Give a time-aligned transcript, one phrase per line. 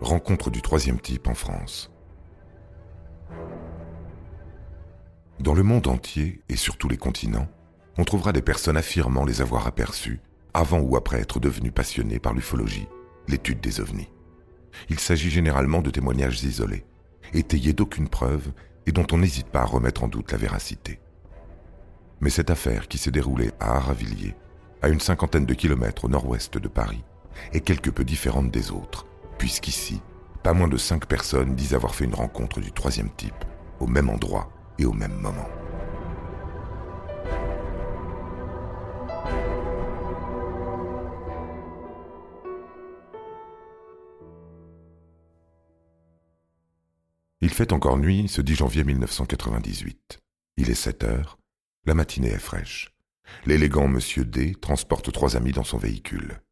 [0.00, 1.90] Rencontre du troisième type en France.
[5.38, 7.48] Dans le monde entier et sur tous les continents,
[7.98, 10.20] on trouvera des personnes affirmant les avoir aperçus
[10.54, 12.88] avant ou après être devenus passionnés par l'ufologie,
[13.28, 14.08] l'étude des ovnis.
[14.88, 16.86] Il s'agit généralement de témoignages isolés,
[17.34, 18.52] étayés d'aucune preuve
[18.86, 20.98] et dont on n'hésite pas à remettre en doute la véracité.
[22.20, 24.34] Mais cette affaire qui s'est déroulée à Aravilliers,
[24.80, 27.04] à une cinquantaine de kilomètres au nord-ouest de Paris,
[27.52, 29.06] est quelque peu différente des autres
[29.40, 30.02] puisqu'ici,
[30.42, 33.32] pas moins de cinq personnes disent avoir fait une rencontre du troisième type,
[33.80, 35.48] au même endroit et au même moment.
[47.40, 50.18] Il fait encore nuit ce 10 janvier 1998.
[50.58, 51.38] Il est 7 heures,
[51.86, 52.94] la matinée est fraîche.
[53.46, 56.42] L'élégant Monsieur D transporte trois amis dans son véhicule.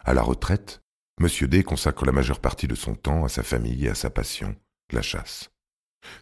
[0.00, 0.81] À la retraite,
[1.20, 4.10] Monsieur D consacre la majeure partie de son temps à sa famille et à sa
[4.10, 4.56] passion,
[4.90, 5.50] la chasse.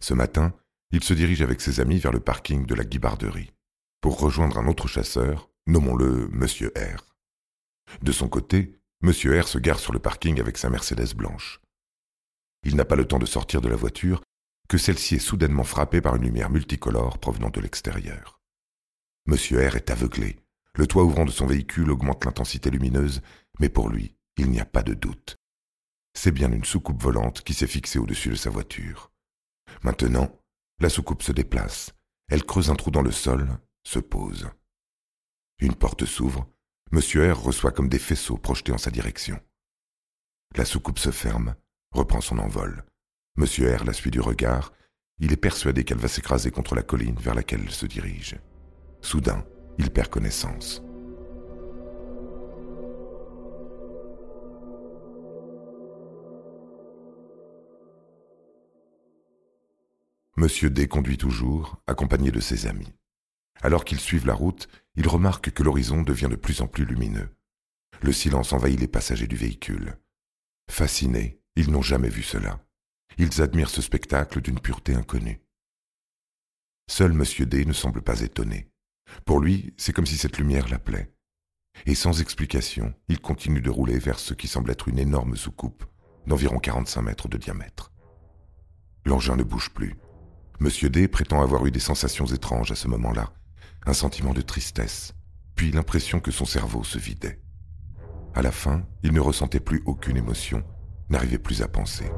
[0.00, 0.52] Ce matin,
[0.90, 3.52] il se dirige avec ses amis vers le parking de la guibarderie,
[4.00, 7.16] pour rejoindre un autre chasseur, nommons-le Monsieur R.
[8.02, 11.60] De son côté, Monsieur R se gare sur le parking avec sa Mercedes blanche.
[12.64, 14.22] Il n'a pas le temps de sortir de la voiture
[14.68, 18.40] que celle-ci est soudainement frappée par une lumière multicolore provenant de l'extérieur.
[19.26, 20.36] Monsieur R est aveuglé.
[20.76, 23.20] Le toit ouvrant de son véhicule augmente l'intensité lumineuse,
[23.58, 25.36] mais pour lui, il n'y a pas de doute.
[26.14, 29.12] C'est bien une soucoupe volante qui s'est fixée au-dessus de sa voiture.
[29.82, 30.40] Maintenant,
[30.78, 31.92] la soucoupe se déplace.
[32.28, 34.48] Elle creuse un trou dans le sol, se pose.
[35.58, 36.48] Une porte s'ouvre.
[36.90, 39.38] Monsieur R reçoit comme des faisceaux projetés en sa direction.
[40.56, 41.54] La soucoupe se ferme,
[41.92, 42.84] reprend son envol.
[43.36, 44.72] Monsieur R la suit du regard.
[45.18, 48.36] Il est persuadé qu'elle va s'écraser contre la colline vers laquelle elle se dirige.
[49.02, 49.46] Soudain,
[49.78, 50.82] il perd connaissance.
[60.40, 62.94] Monsieur D conduit toujours, accompagné de ses amis.
[63.60, 67.28] Alors qu'ils suivent la route, ils remarquent que l'horizon devient de plus en plus lumineux.
[68.00, 69.98] Le silence envahit les passagers du véhicule.
[70.70, 72.58] Fascinés, ils n'ont jamais vu cela.
[73.18, 75.42] Ils admirent ce spectacle d'une pureté inconnue.
[76.90, 78.70] Seul Monsieur D ne semble pas étonné.
[79.26, 81.12] Pour lui, c'est comme si cette lumière l'appelait.
[81.84, 85.84] Et sans explication, il continue de rouler vers ce qui semble être une énorme soucoupe
[86.26, 87.92] d'environ 45 mètres de diamètre.
[89.04, 89.96] L'engin ne bouge plus,
[90.62, 93.32] Monsieur D prétend avoir eu des sensations étranges à ce moment-là,
[93.86, 95.14] un sentiment de tristesse,
[95.54, 97.40] puis l'impression que son cerveau se vidait.
[98.34, 100.62] À la fin, il ne ressentait plus aucune émotion,
[101.08, 102.10] n'arrivait plus à penser.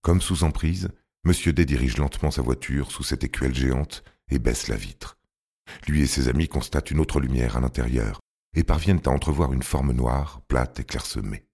[0.00, 0.88] Comme sous emprise,
[1.24, 5.18] Monsieur D dirige lentement sa voiture sous cette écuelle géante et baisse la vitre.
[5.86, 8.20] Lui et ses amis constatent une autre lumière à l'intérieur,
[8.58, 11.46] et parviennent à entrevoir une forme noire, plate et clairsemée.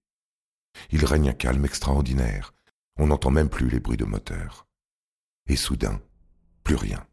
[0.90, 2.54] Il règne un calme extraordinaire,
[2.96, 4.66] on n'entend même plus les bruits de moteur.
[5.46, 6.00] Et soudain,
[6.62, 7.06] plus rien.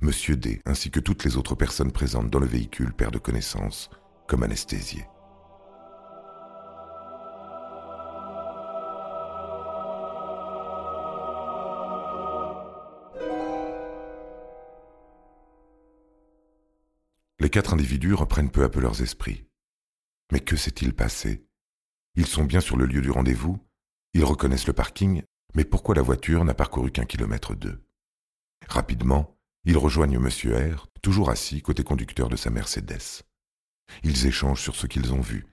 [0.00, 3.88] Monsieur D, ainsi que toutes les autres personnes présentes dans le véhicule, perdent connaissance,
[4.28, 5.06] comme anesthésiés.
[17.40, 19.46] Les quatre individus reprennent peu à peu leurs esprits.
[20.30, 21.46] Mais que s'est-il passé?
[22.14, 23.58] Ils sont bien sur le lieu du rendez-vous,
[24.12, 25.22] ils reconnaissent le parking,
[25.54, 27.82] mais pourquoi la voiture n'a parcouru qu'un kilomètre d'eux?
[28.68, 30.28] Rapidement, ils rejoignent M.
[30.76, 33.22] R, toujours assis côté conducteur de sa Mercedes.
[34.02, 35.46] Ils échangent sur ce qu'ils ont vu,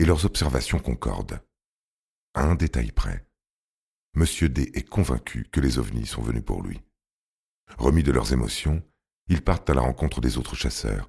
[0.00, 1.40] et leurs observations concordent.
[2.34, 3.26] À un détail près,
[4.16, 4.24] M.
[4.48, 6.80] D est convaincu que les ovnis sont venus pour lui.
[7.76, 8.82] Remis de leurs émotions,
[9.28, 11.08] ils partent à la rencontre des autres chasseurs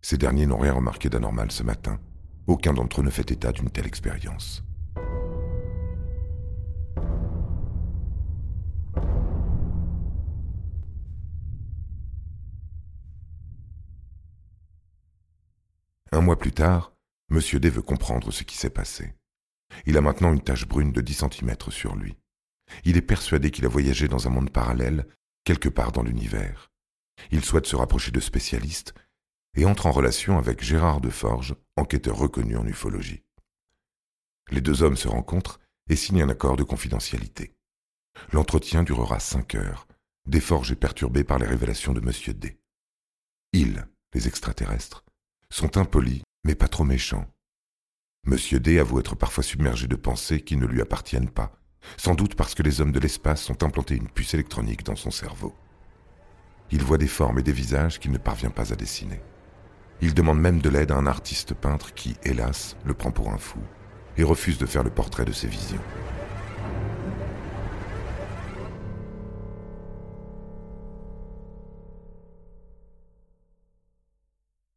[0.00, 1.98] ces derniers n'ont rien remarqué d'anormal ce matin.
[2.46, 4.64] Aucun d'entre eux ne fait état d'une telle expérience.
[16.10, 16.92] Un mois plus tard,
[17.28, 19.14] Monsieur D veut comprendre ce qui s'est passé.
[19.84, 22.16] Il a maintenant une tache brune de 10 cm sur lui.
[22.84, 25.06] Il est persuadé qu'il a voyagé dans un monde parallèle,
[25.44, 26.70] quelque part dans l'univers.
[27.30, 28.94] Il souhaite se rapprocher de spécialistes
[29.54, 33.24] et entre en relation avec Gérard Deforge, enquêteur reconnu en ufologie.
[34.50, 37.54] Les deux hommes se rencontrent et signent un accord de confidentialité.
[38.32, 39.86] L'entretien durera cinq heures.
[40.26, 42.12] Desforges est perturbé par les révélations de M.
[42.34, 42.58] D.
[43.52, 45.04] Ils, les extraterrestres,
[45.50, 47.26] sont impolis, mais pas trop méchants.
[48.26, 48.36] M.
[48.58, 51.52] D avoue être parfois submergé de pensées qui ne lui appartiennent pas,
[51.96, 55.10] sans doute parce que les hommes de l'espace ont implanté une puce électronique dans son
[55.10, 55.54] cerveau.
[56.70, 59.20] Il voit des formes et des visages qu'il ne parvient pas à dessiner.
[60.00, 63.38] Il demande même de l'aide à un artiste peintre qui, hélas, le prend pour un
[63.38, 63.60] fou
[64.16, 65.82] et refuse de faire le portrait de ses visions.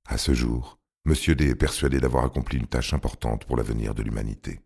[0.06, 1.14] À ce jour, M.
[1.36, 4.60] D est persuadé d'avoir accompli une tâche importante pour l'avenir de l'humanité.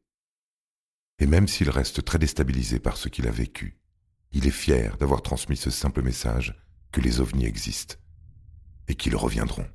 [1.20, 3.78] Et même s'il reste très déstabilisé par ce qu'il a vécu,
[4.32, 6.60] il est fier d'avoir transmis ce simple message
[6.92, 7.96] que les ovnis existent
[8.88, 9.68] et qu'ils reviendront.